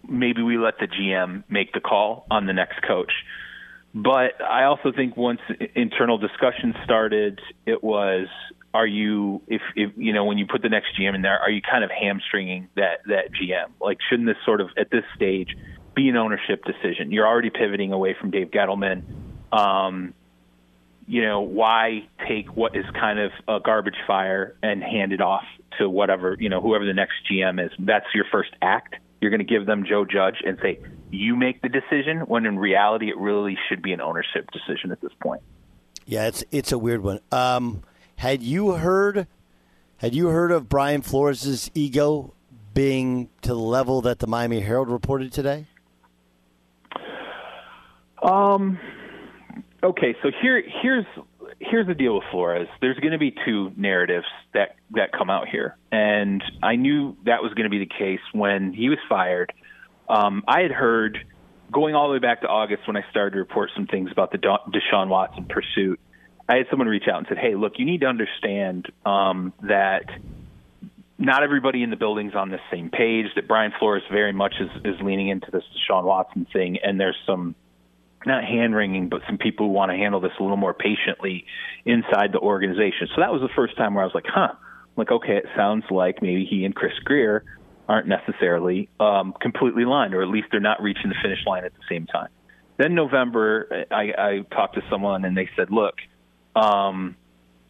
[0.09, 3.12] maybe we let the gm make the call on the next coach
[3.96, 5.40] but I also think once
[5.74, 8.26] internal discussion started, it was
[8.74, 11.50] are you if if you know when you put the next GM in there, are
[11.50, 13.70] you kind of hamstringing that that GM?
[13.80, 15.56] Like shouldn't this sort of at this stage
[15.94, 17.11] be an ownership decision?
[17.11, 19.02] You're already pivoting away from Dave Gettleman.
[19.50, 20.12] Um,
[21.06, 25.44] you know, why take what is kind of a garbage fire and hand it off
[25.78, 27.72] to whatever, you know, whoever the next GM is?
[27.78, 28.96] That's your first act.
[29.22, 30.80] You're going to give them Joe Judge and say,
[31.11, 35.01] you make the decision, when in reality, it really should be an ownership decision at
[35.01, 35.42] this point.
[36.05, 37.21] Yeah, it's it's a weird one.
[37.33, 37.83] Um,
[38.16, 39.27] had you heard
[39.99, 42.35] had you heard of Brian Flores' ego
[42.75, 45.66] being to the level that the Miami Herald reported today?
[48.23, 48.79] Um,
[49.83, 51.07] okay, so here here's
[51.61, 52.69] here's the deal with Flores.
[52.81, 57.42] There's going to be two narratives that that come out here, and I knew that
[57.42, 59.53] was going to be the case when he was fired.
[60.09, 61.19] Um, I had heard
[61.73, 64.33] going all the way back to August when I started to report some things about
[64.33, 66.01] the Deshaun Watson pursuit.
[66.49, 70.05] I had someone reach out and said, "Hey, look, you need to understand um, that
[71.19, 73.27] not everybody in the building's on the same page.
[73.35, 77.16] That Brian Flores very much is, is leaning into this Deshaun Watson thing, and there's
[77.27, 77.55] some
[78.25, 81.47] not hand wringing, but some people who want to handle this a little more patiently
[81.85, 83.09] inside the organization.
[83.14, 84.53] So that was the first time where I was like, huh,
[84.97, 87.45] like, okay, it sounds like maybe he and Chris Grier
[87.88, 91.72] aren't necessarily um, completely lined, or at least they're not reaching the finish line at
[91.75, 92.29] the same time.
[92.79, 95.94] Then November, I, I talked to someone and they said, look,
[96.55, 97.16] um,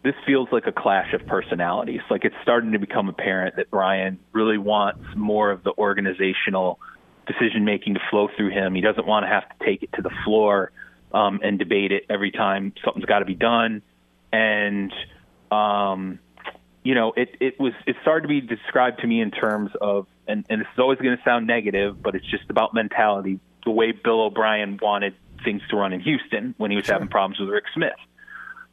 [0.02, 2.00] this feels like a clash of personalities.
[2.10, 6.80] Like it's starting to become apparent that Brian really wants more of the organizational–
[7.26, 8.74] decision making to flow through him.
[8.74, 10.70] He doesn't want to have to take it to the floor
[11.12, 13.82] um, and debate it every time something's got to be done.
[14.32, 14.92] And
[15.50, 16.18] um,
[16.86, 20.06] you know, it it was it started to be described to me in terms of,
[20.28, 23.40] and, and this is always going to sound negative, but it's just about mentality.
[23.64, 26.94] The way Bill O'Brien wanted things to run in Houston when he was sure.
[26.94, 27.98] having problems with Rick Smith.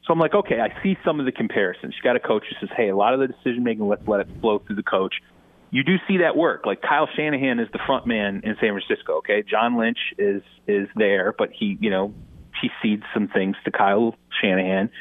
[0.06, 1.95] So I'm like, okay, I see some of the comparisons.
[1.95, 4.19] You got a coach who says, hey, a lot of the decision making, let's let
[4.19, 5.15] it flow through the coach
[5.73, 6.67] you do see that work.
[6.67, 9.17] Like Kyle Shanahan is the front man in San Francisco.
[9.17, 12.13] Okay, John Lynch is is there, but he you know
[12.62, 14.91] he cedes some things to Kyle Shanahan.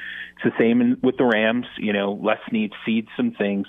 [0.42, 1.66] It's the same in, with the Rams.
[1.78, 3.66] You know, Les Snead cedes some things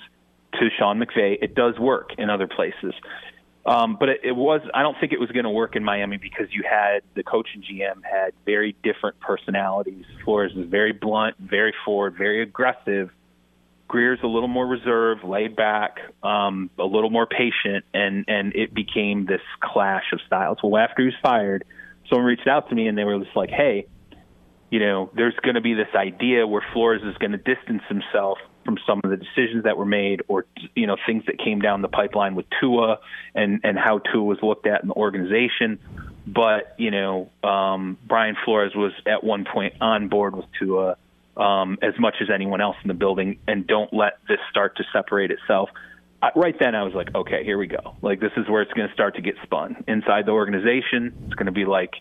[0.54, 1.38] to Sean McVay.
[1.42, 2.94] It does work in other places.
[3.66, 6.18] Um, but it, it was, I don't think it was going to work in Miami
[6.18, 10.04] because you had the coach and GM had very different personalities.
[10.22, 13.10] Flores was very blunt, very forward, very aggressive,
[13.88, 18.72] Grier's a little more reserved, laid back, um, a little more patient, and and it
[18.72, 20.58] became this clash of styles.
[20.62, 21.64] Well, after he was fired,
[22.08, 23.86] someone reached out to me and they were just like, "Hey,
[24.74, 28.38] you know, there's going to be this idea where Flores is going to distance himself
[28.64, 31.80] from some of the decisions that were made, or you know, things that came down
[31.80, 32.98] the pipeline with Tua
[33.36, 35.78] and and how Tua was looked at in the organization."
[36.26, 40.96] But you know, um, Brian Flores was at one point on board with Tua
[41.36, 44.84] um, as much as anyone else in the building, and don't let this start to
[44.92, 45.70] separate itself.
[46.20, 47.94] I, right then, I was like, okay, here we go.
[48.02, 51.14] Like this is where it's going to start to get spun inside the organization.
[51.26, 51.92] It's going to be like,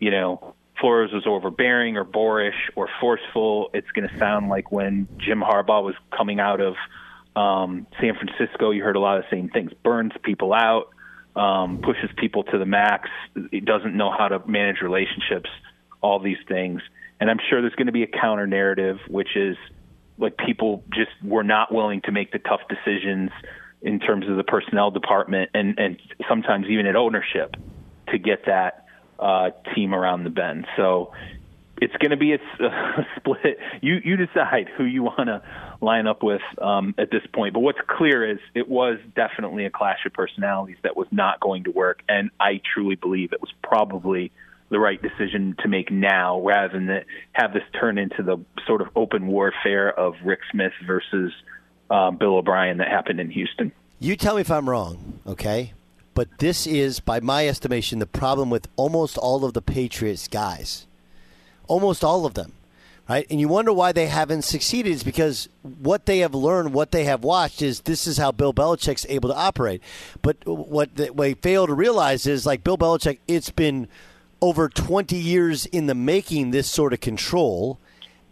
[0.00, 3.70] you know, Flores was overbearing or boorish or forceful.
[3.74, 6.74] It's going to sound like when Jim Harbaugh was coming out of
[7.36, 9.72] um, San Francisco, you heard a lot of the same things.
[9.82, 10.90] Burns people out,
[11.36, 13.08] um, pushes people to the max.
[13.50, 15.50] He doesn't know how to manage relationships.
[16.02, 16.80] All these things
[17.20, 19.56] and I'm sure there's going to be a counter narrative, which is
[20.18, 23.30] like people just were not willing to make the tough decisions
[23.82, 27.54] in terms of the personnel department and, and sometimes even at ownership
[28.08, 28.86] to get that
[29.20, 30.66] uh, team around the bend.
[30.76, 31.12] So
[31.80, 33.58] it's going to be a, a, split.
[33.80, 35.42] You you decide who you want to
[35.80, 37.54] line up with um, at this point.
[37.54, 41.64] But what's clear is it was definitely a clash of personalities that was not going
[41.64, 44.32] to work, and I truly believe it was probably
[44.68, 48.88] the right decision to make now rather than have this turn into the sort of
[48.94, 51.32] open warfare of Rick Smith versus
[51.90, 53.72] uh, Bill O'Brien that happened in Houston.
[53.98, 55.74] You tell me if I'm wrong, okay?
[56.20, 60.86] But this is, by my estimation, the problem with almost all of the Patriots guys.
[61.66, 62.52] Almost all of them,
[63.08, 63.26] right?
[63.30, 67.04] And you wonder why they haven't succeeded is because what they have learned, what they
[67.04, 69.82] have watched is this is how Bill Belichick's able to operate.
[70.20, 73.88] But what they fail to realize is, like Bill Belichick, it's been–
[74.40, 77.78] over 20 years in the making this sort of control.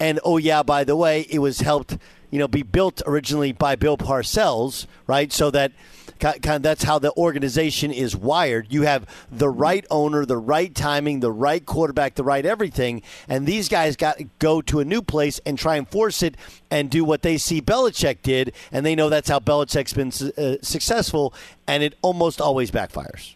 [0.01, 1.99] And oh yeah, by the way, it was helped,
[2.31, 5.33] you know, be built originally by Bill Parcells, right?
[5.33, 5.73] So that
[6.19, 8.67] kind of that's how the organization is wired.
[8.71, 13.47] You have the right owner, the right timing, the right quarterback, the right everything, and
[13.47, 16.37] these guys got to go to a new place and try and force it
[16.71, 20.57] and do what they see Belichick did, and they know that's how Belichick's been uh,
[20.63, 21.35] successful,
[21.67, 23.35] and it almost always backfires.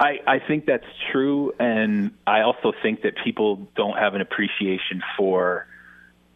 [0.00, 5.02] I, I think that's true, and I also think that people don't have an appreciation
[5.16, 5.66] for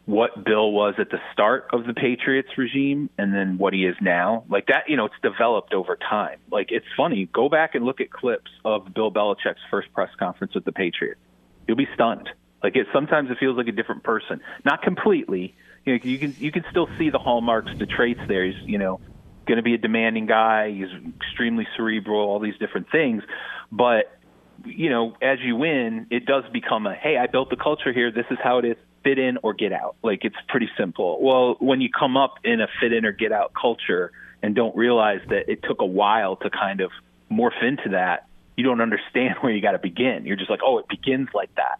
[0.05, 3.95] what Bill was at the start of the Patriots regime and then what he is
[4.01, 4.45] now.
[4.49, 6.38] Like that, you know, it's developed over time.
[6.51, 7.29] Like it's funny.
[7.33, 11.21] Go back and look at clips of Bill Belichick's first press conference with the Patriots.
[11.69, 12.29] You'll be stunned.
[12.62, 14.41] Like it sometimes it feels like a different person.
[14.65, 15.55] Not completely.
[15.85, 18.45] You know, you can you can still see the hallmarks, the traits there.
[18.45, 19.01] He's you know
[19.47, 20.71] going to be a demanding guy.
[20.71, 20.88] He's
[21.21, 23.23] extremely cerebral, all these different things.
[23.71, 24.17] But
[24.65, 28.11] you know, as you win, it does become a hey, I built the culture here.
[28.11, 28.77] This is how it is.
[29.05, 29.97] Fit in or get out.
[30.03, 31.23] Like it's pretty simple.
[31.23, 34.12] Well, when you come up in a fit in or get out culture
[34.43, 36.91] and don't realize that it took a while to kind of
[37.31, 40.25] morph into that, you don't understand where you got to begin.
[40.25, 41.79] You're just like, oh, it begins like that.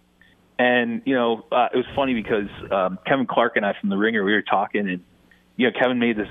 [0.59, 3.97] And you know, uh, it was funny because um, Kevin Clark and I from The
[3.97, 5.03] Ringer, we were talking, and
[5.57, 6.29] you know, Kevin made this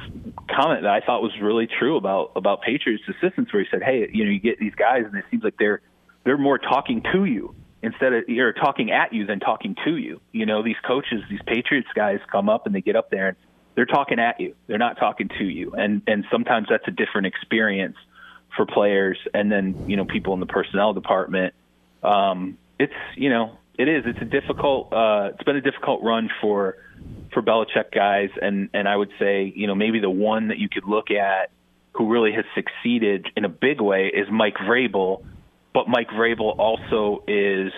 [0.49, 4.09] comment that I thought was really true about about Patriots assistants, where he said, "Hey,
[4.13, 5.81] you know, you get these guys, and it seems like they're
[6.23, 10.21] they're more talking to you instead of you're talking at you than talking to you.
[10.31, 13.37] You know, these coaches, these Patriots guys come up and they get up there and
[13.75, 14.55] they're talking at you.
[14.67, 15.73] They're not talking to you.
[15.73, 17.97] And and sometimes that's a different experience
[18.55, 21.53] for players and then, you know, people in the personnel department.
[22.03, 24.03] Um it's, you know, it is.
[24.05, 26.77] It's a difficult uh it's been a difficult run for
[27.33, 30.69] for Belichick guys and and I would say, you know, maybe the one that you
[30.69, 31.49] could look at
[31.93, 35.23] who really has succeeded in a big way is Mike Vrabel
[35.73, 37.71] but Mike Vrabel also is,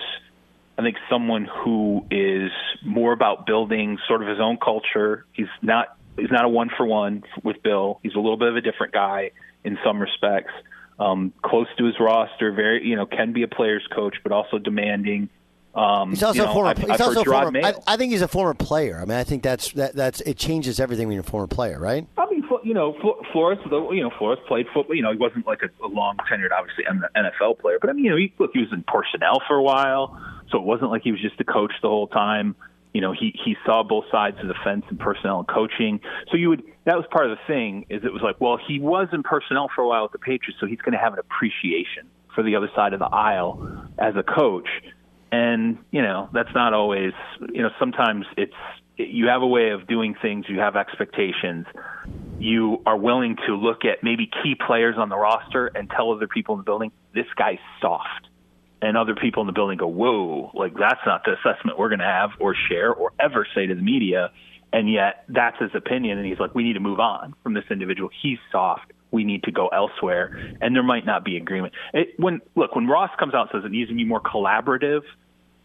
[0.78, 2.50] I think, someone who is
[2.84, 5.24] more about building sort of his own culture.
[5.32, 8.00] He's not he's not a one for one with Bill.
[8.02, 9.30] He's a little bit of a different guy
[9.64, 10.52] in some respects.
[10.98, 14.58] Um, close to his roster, very you know can be a player's coach, but also
[14.58, 15.28] demanding.
[15.74, 16.70] Um, He's also you know, a former.
[16.70, 17.58] I've, he's I've also a former.
[17.64, 18.98] I, I think he's a former player.
[18.98, 21.80] I mean, I think that's that, that's it changes everything when you're a former player,
[21.80, 22.06] right?
[22.16, 22.33] I mean, Flo-
[22.64, 24.96] you know, Flo- Flores, you know, Flores played football.
[24.96, 28.04] You know, he wasn't like a, a long tenured, obviously, NFL player, but I mean,
[28.04, 30.18] you know, he, look, he was in personnel for a while,
[30.50, 32.56] so it wasn't like he was just a coach the whole time.
[32.92, 36.00] You know, he he saw both sides of the fence in personnel and coaching.
[36.30, 38.78] So you would that was part of the thing is it was like, well, he
[38.78, 41.18] was in personnel for a while with the Patriots, so he's going to have an
[41.18, 44.68] appreciation for the other side of the aisle as a coach.
[45.32, 47.12] And you know, that's not always.
[47.52, 48.54] You know, sometimes it's
[48.96, 50.46] you have a way of doing things.
[50.48, 51.66] You have expectations.
[52.38, 56.28] You are willing to look at maybe key players on the roster and tell other
[56.28, 58.28] people in the building, this guy's soft.
[58.82, 62.00] And other people in the building go, whoa, like that's not the assessment we're going
[62.00, 64.30] to have or share or ever say to the media.
[64.72, 66.18] And yet that's his opinion.
[66.18, 68.10] And he's like, we need to move on from this individual.
[68.22, 68.92] He's soft.
[69.10, 70.56] We need to go elsewhere.
[70.60, 71.72] And there might not be agreement.
[71.94, 75.02] It, when look, when Ross comes out and says it needs to be more collaborative,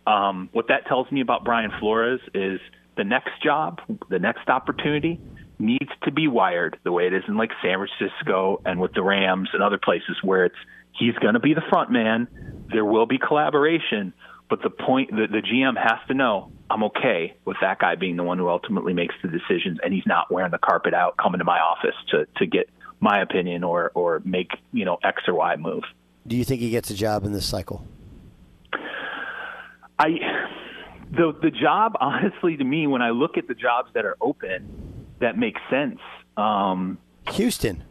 [0.08, 2.62] um, what that tells me about Brian Flores is
[3.00, 5.22] the next job, the next opportunity
[5.58, 9.02] needs to be wired the way it is in like San Francisco and with the
[9.02, 10.58] Rams and other places where it's
[10.92, 12.28] he's going to be the front man.
[12.70, 14.14] There will be collaboration,
[14.50, 18.18] but the point the, the GM has to know I'm okay with that guy being
[18.18, 21.40] the one who ultimately makes the decisions, and he's not wearing the carpet out, coming
[21.40, 25.36] to my office to to get my opinion or or make you know X or
[25.36, 25.84] Y move.
[26.28, 27.88] Do you think he gets a job in this cycle?
[29.98, 30.10] I
[31.12, 34.68] the the job honestly to me when I look at the jobs that are open
[35.20, 36.00] that makes sense.
[36.38, 36.98] Um,
[37.32, 37.84] Houston.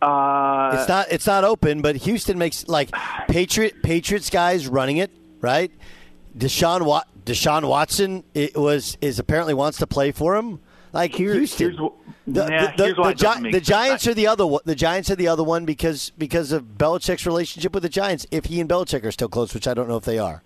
[0.00, 2.90] Uh, it's not it's not open, but Houston makes like
[3.28, 5.70] Patriot Patriots guys running it right.
[6.36, 10.60] Deshaun Wat, Deshaun Watson it was is apparently wants to play for him.
[10.92, 11.66] Like Houston.
[11.66, 13.60] here's wh- the, nah, the, here's the, Gi- the.
[13.60, 14.62] Giants are the other one.
[14.64, 18.26] The Giants are the other one because because of Belichick's relationship with the Giants.
[18.30, 20.42] If he and Belichick are still close, which I don't know if they are.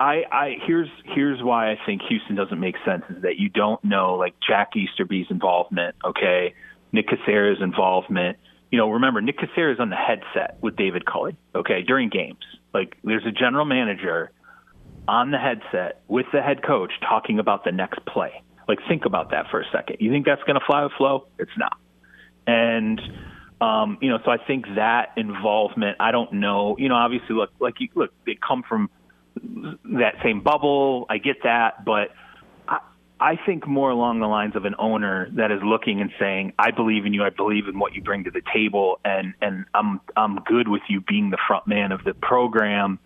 [0.00, 3.82] I, I here's here's why I think Houston doesn't make sense is that you don't
[3.84, 6.54] know like Jack Easterby's involvement, okay,
[6.92, 8.38] Nick Caserio's involvement.
[8.70, 12.44] You know, remember Nick Caserio's on the headset with David Culley, okay, during games.
[12.72, 14.30] Like there's a general manager
[15.08, 18.42] on the headset with the head coach talking about the next play.
[18.68, 19.96] Like think about that for a second.
[20.00, 21.26] You think that's going to fly with flow?
[21.38, 21.76] It's not.
[22.46, 23.00] And
[23.60, 25.96] um, you know, so I think that involvement.
[25.98, 26.76] I don't know.
[26.78, 28.90] You know, obviously, look, like you look, they come from
[29.84, 31.06] that same bubble.
[31.08, 32.10] I get that, but
[32.68, 32.78] I,
[33.20, 36.70] I think more along the lines of an owner that is looking and saying, "I
[36.70, 37.24] believe in you.
[37.24, 40.82] I believe in what you bring to the table, and and I'm I'm good with
[40.88, 42.98] you being the front man of the program."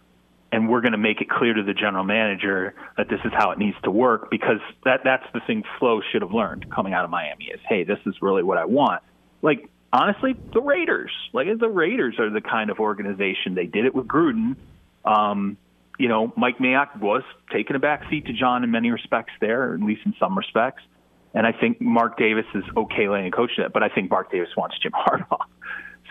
[0.54, 3.52] And we're going to make it clear to the general manager that this is how
[3.52, 7.06] it needs to work because that that's the thing Flo should have learned coming out
[7.06, 9.02] of Miami is, hey, this is really what I want.
[9.40, 13.94] Like honestly, the Raiders, like the Raiders are the kind of organization they did it
[13.94, 14.56] with Gruden.
[15.04, 15.56] Um,
[15.98, 19.74] you know, Mike Mayock was taking a back seat to John in many respects there,
[19.74, 20.82] at least in some respects.
[21.34, 24.30] And I think Mark Davis is okay letting a coach that, but I think Mark
[24.30, 25.44] Davis wants Jim Harbaugh.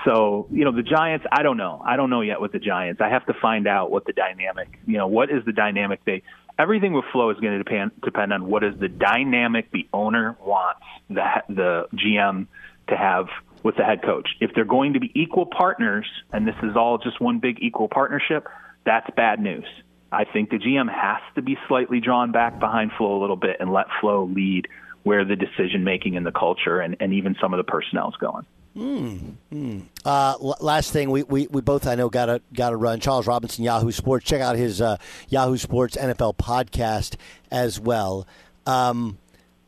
[0.05, 1.81] So, you know, the Giants, I don't know.
[1.85, 3.01] I don't know yet with the Giants.
[3.01, 6.23] I have to find out what the dynamic, you know, what is the dynamic they
[6.57, 10.37] everything with flow is going to depend depend on what is the dynamic the owner
[10.45, 12.47] wants the the GM
[12.87, 13.27] to have
[13.63, 14.29] with the head coach.
[14.39, 17.87] If they're going to be equal partners and this is all just one big equal
[17.87, 18.47] partnership,
[18.85, 19.65] that's bad news.
[20.11, 23.57] I think the GM has to be slightly drawn back behind Flo a little bit
[23.59, 24.67] and let Flo lead
[25.03, 28.15] where the decision making and the culture and, and even some of the personnel is
[28.17, 28.45] going.
[28.73, 29.17] Hmm.
[29.49, 29.79] hmm.
[30.05, 32.99] Uh, l- last thing, we, we, we both I know got to got to run.
[32.99, 34.25] Charles Robinson, Yahoo Sports.
[34.25, 37.15] Check out his uh, Yahoo Sports NFL podcast
[37.51, 38.25] as well.
[38.65, 39.17] Um,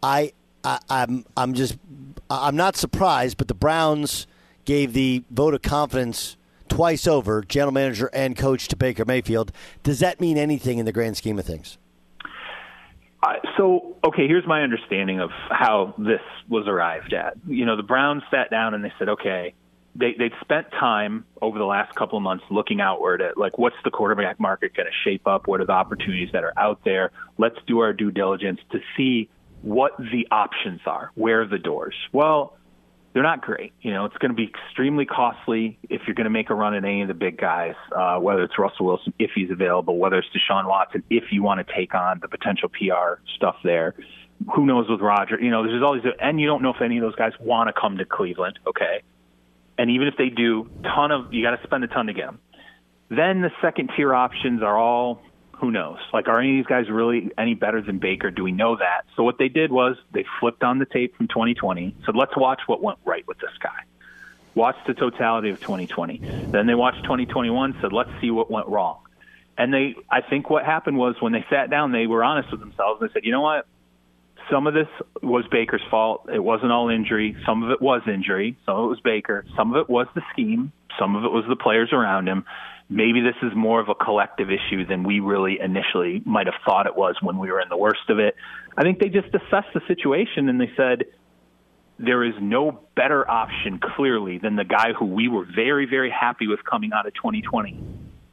[0.01, 0.32] I,
[0.64, 1.78] I I'm I'm just
[2.30, 4.26] I'm not surprised, but the Browns
[4.64, 6.38] gave the vote of confidence
[6.74, 9.51] twice over, general manager and coach to Baker Mayfield.
[9.84, 11.78] Does that mean anything in the grand scheme of things?
[13.21, 16.19] Uh, so, okay, here's my understanding of how this
[16.49, 17.36] was arrived at.
[17.47, 19.53] You know, the Browns sat down and they said, okay,
[19.95, 23.76] they they'd spent time over the last couple of months looking outward at like what's
[23.84, 27.11] the quarterback market going to shape up, what are the opportunities that are out there.
[27.38, 29.30] Let's do our due diligence to see
[29.61, 31.95] what the options are, where are the doors.
[32.11, 32.57] Well,
[33.14, 33.74] they're not great.
[33.82, 36.74] You know, it's going to be extremely costly if you're going to make a run
[36.74, 40.18] at any of the big guys, uh, whether it's Russell Wilson if he's available, whether
[40.18, 43.93] it's Deshaun Watson if you want to take on the potential PR stuff there.
[44.55, 45.39] Who knows with Roger?
[45.39, 47.74] You know, there's all these, and you don't know if any of those guys want
[47.74, 48.59] to come to Cleveland.
[48.68, 49.03] Okay,
[49.78, 52.26] and even if they do, ton of you got to spend a ton to get
[52.26, 52.39] them.
[53.09, 55.22] Then the second tier options are all
[55.58, 55.97] who knows?
[56.12, 58.32] Like, are any of these guys really any better than Baker?
[58.32, 59.06] Do we know that?
[59.16, 61.95] So what they did was they flipped on the tape from 2020.
[62.06, 63.84] Said, let's watch what went right with this guy.
[64.56, 66.20] Watch the totality of 2020.
[66.51, 67.78] Then they watched 2021.
[67.82, 68.99] Said, let's see what went wrong.
[69.58, 72.60] And they, I think what happened was when they sat down, they were honest with
[72.60, 73.01] themselves.
[73.01, 73.68] And they said, you know what?
[74.51, 74.88] some of this
[75.22, 76.30] was Baker's fault.
[76.34, 77.36] It wasn't all injury.
[77.45, 78.58] Some of it was injury.
[78.66, 79.45] Some of it was Baker.
[79.56, 80.72] Some of it was the scheme.
[80.99, 82.45] Some of it was the players around him.
[82.90, 86.86] Maybe this is more of a collective issue than we really initially might have thought
[86.86, 88.36] it was when we were in the worst of it.
[88.78, 91.06] I think they just assessed the situation and they said
[92.00, 96.48] there is no better option clearly than the guy who we were very, very happy
[96.48, 97.80] with coming out of 2020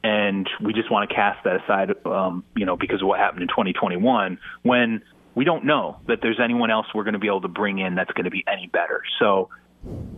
[0.03, 3.43] and we just want to cast that aside, um, you know, because of what happened
[3.43, 5.03] in 2021 when
[5.35, 7.95] we don't know that there's anyone else we're going to be able to bring in
[7.95, 9.03] that's going to be any better.
[9.19, 9.51] So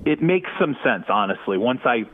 [0.05, 1.59] it makes some sense, honestly.
[1.59, 2.05] Once I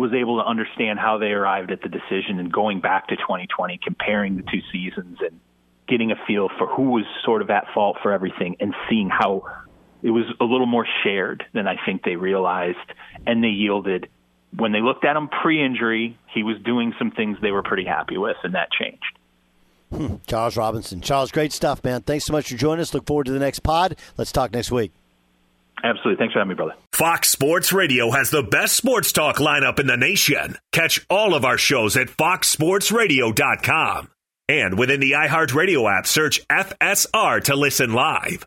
[0.00, 3.78] was able to understand how they arrived at the decision and going back to 2020,
[3.82, 5.38] comparing the two seasons and
[5.88, 9.42] getting a feel for who was sort of at fault for everything and seeing how
[10.02, 12.78] it was a little more shared than I think they realized.
[13.26, 14.08] And they yielded.
[14.56, 17.84] When they looked at him pre injury, he was doing some things they were pretty
[17.84, 19.18] happy with, and that changed.
[19.92, 20.16] Hmm.
[20.26, 21.00] Charles Robinson.
[21.00, 22.02] Charles, great stuff, man.
[22.02, 22.94] Thanks so much for joining us.
[22.94, 23.96] Look forward to the next pod.
[24.16, 24.92] Let's talk next week.
[25.82, 26.16] Absolutely.
[26.16, 26.74] Thanks for having me, brother.
[26.92, 30.56] Fox Sports Radio has the best sports talk lineup in the nation.
[30.72, 34.08] Catch all of our shows at foxsportsradio.com.
[34.48, 38.44] And within the iHeartRadio app, search FSR to listen live.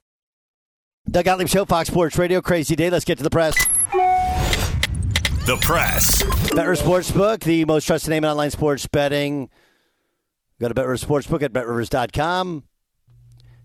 [1.10, 2.42] Doug Gottlieb Show, Fox Sports Radio.
[2.42, 2.90] Crazy day.
[2.90, 3.56] Let's get to the press.
[5.46, 6.24] The press.
[6.54, 9.50] Better Sportsbook, the most trusted name in online sports betting.
[10.62, 12.64] Go to BetRivers Sportsbook at BetRivers.com.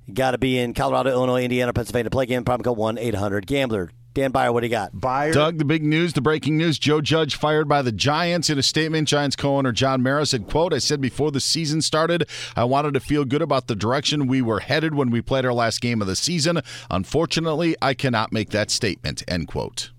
[0.09, 2.42] You got to be in Colorado, Illinois, Indiana, Pennsylvania to play game.
[2.42, 3.90] Problem code 1 800 Gambler.
[4.14, 4.98] Dan Beyer, what do you got?
[4.98, 5.32] Beyer.
[5.32, 6.78] Doug, the big news, the breaking news.
[6.78, 8.48] Joe Judge fired by the Giants.
[8.48, 12.26] In a statement, Giants co-owner John Mara said, quote, I said before the season started,
[12.56, 15.52] I wanted to feel good about the direction we were headed when we played our
[15.52, 16.62] last game of the season.
[16.90, 19.90] Unfortunately, I cannot make that statement, end quote.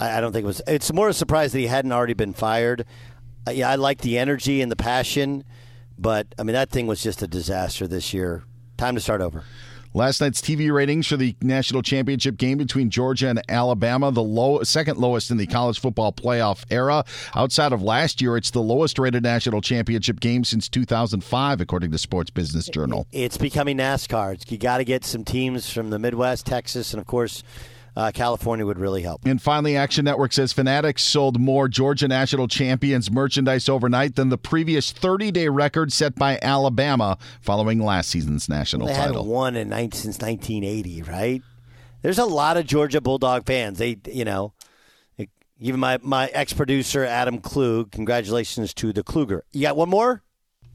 [0.00, 0.62] I, I don't think it was.
[0.66, 2.84] It's more a surprise that he hadn't already been fired.
[3.46, 5.44] Uh, yeah, I like the energy and the passion,
[5.96, 8.42] but, I mean, that thing was just a disaster this year.
[8.80, 9.44] Time to start over.
[9.92, 14.62] Last night's TV ratings for the national championship game between Georgia and Alabama, the low,
[14.62, 17.04] second lowest in the college football playoff era.
[17.34, 21.98] Outside of last year, it's the lowest rated national championship game since 2005, according to
[21.98, 23.06] Sports Business Journal.
[23.12, 24.50] It's becoming NASCAR.
[24.50, 27.42] You got to get some teams from the Midwest, Texas, and of course,
[27.96, 29.24] uh, California would really help.
[29.24, 34.38] And finally, Action Network says Fanatics sold more Georgia National Champions merchandise overnight than the
[34.38, 39.14] previous 30 day record set by Alabama following last season's national they title.
[39.14, 41.42] hadn't won in nine, since 1980, right?
[42.02, 43.78] There's a lot of Georgia Bulldog fans.
[43.78, 44.54] They, you know,
[45.60, 49.42] even my, my ex producer, Adam Klug, congratulations to the Kluger.
[49.52, 50.22] You got one more?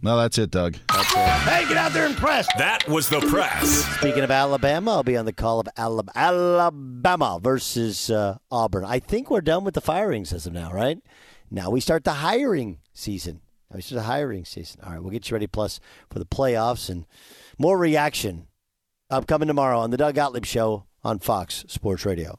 [0.01, 0.75] No, that's it, Doug.
[0.89, 1.17] That's it.
[1.17, 2.47] Hey, get out there and press.
[2.57, 3.67] That was the press.
[3.97, 8.85] Speaking of Alabama, I'll be on the call of Alab- Alabama versus uh, Auburn.
[8.85, 10.99] I think we're done with the firings as of now, right?
[11.49, 13.41] Now we start the hiring season.
[13.71, 14.81] Now we start the hiring season.
[14.83, 15.79] All right, we'll get you ready plus
[16.11, 17.05] for the playoffs and
[17.57, 18.47] more reaction
[19.09, 22.37] upcoming tomorrow on the Doug Gottlieb Show on Fox Sports Radio.